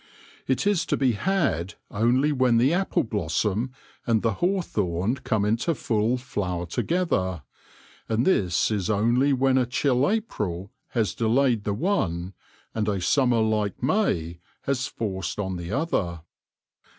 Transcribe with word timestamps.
It 0.47 0.65
is 0.65 0.83
to 0.87 0.97
be 0.97 1.11
had 1.11 1.75
only 1.91 2.31
when 2.31 2.57
the 2.57 2.73
apple 2.73 3.03
blossom 3.03 3.71
and 4.07 4.23
the 4.23 4.33
hawthorn 4.41 5.17
come 5.17 5.45
into 5.45 5.75
full 5.75 6.17
flower 6.17 6.65
together, 6.65 7.43
and 8.09 8.25
this 8.25 8.71
is 8.71 8.89
only 8.89 9.31
when 9.31 9.59
a 9.59 9.67
chill 9.67 10.09
April 10.09 10.71
has 10.97 11.13
delayed 11.13 11.65
the 11.65 11.75
one 11.75 12.33
and 12.73 12.89
a 12.89 12.99
summer 12.99 13.41
like 13.41 13.83
May 13.83 14.39
has 14.63 14.87
forced 14.87 15.37
on 15.37 15.55
the 15.55 15.71
other. 15.71 16.21